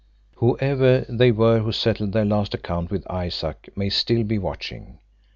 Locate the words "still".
3.89-4.23